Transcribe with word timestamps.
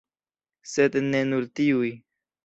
Sed 0.71 0.97
ne 1.09 1.19
nur 1.33 1.45
tiuj. 1.59 1.91